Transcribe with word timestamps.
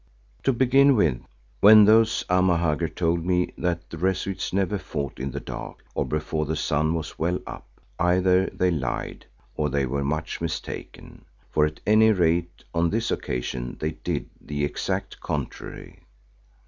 To 0.45 0.51
begin 0.51 0.95
with, 0.95 1.21
when 1.59 1.85
those 1.85 2.25
Amahagger 2.27 2.87
told 2.87 3.23
me 3.23 3.53
that 3.55 3.87
the 3.91 3.97
Rezuites 3.99 4.51
never 4.51 4.79
fought 4.79 5.19
in 5.19 5.29
the 5.29 5.39
dark 5.39 5.85
or 5.93 6.05
before 6.07 6.47
the 6.47 6.55
sun 6.55 6.95
was 6.95 7.19
well 7.19 7.37
up, 7.45 7.67
either 7.99 8.47
they 8.47 8.71
lied 8.71 9.27
or 9.55 9.69
they 9.69 9.85
were 9.85 10.03
much 10.03 10.41
mistaken, 10.41 11.25
for 11.51 11.67
at 11.67 11.81
any 11.85 12.11
rate 12.13 12.63
on 12.73 12.89
this 12.89 13.11
occasion 13.11 13.77
they 13.79 13.91
did 13.91 14.25
the 14.43 14.65
exact 14.65 15.19
contrary. 15.19 15.99